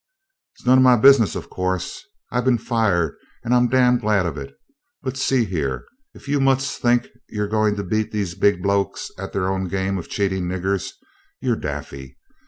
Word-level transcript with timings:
"It's 0.55 0.65
none 0.65 0.79
o' 0.79 0.81
my 0.81 0.95
business, 0.95 1.35
of 1.35 1.51
course. 1.51 2.03
I've 2.31 2.43
been 2.43 2.57
fired 2.57 3.13
and 3.43 3.53
I'm 3.53 3.67
damned 3.67 4.01
glad 4.01 4.25
of 4.25 4.35
it. 4.35 4.55
But 5.03 5.15
see 5.15 5.45
here: 5.45 5.85
if 6.15 6.27
you 6.27 6.39
mutts 6.39 6.79
think 6.79 7.07
you're 7.29 7.47
going 7.47 7.75
to 7.75 7.83
beat 7.83 8.11
these 8.11 8.33
big 8.33 8.63
blokes 8.63 9.11
at 9.19 9.31
their 9.31 9.47
own 9.47 9.67
game 9.67 9.99
of 9.99 10.09
cheating 10.09 10.47
niggers 10.47 10.89
you're 11.39 11.55
daffy. 11.55 12.17